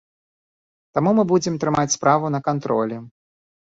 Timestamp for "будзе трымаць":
1.31-1.95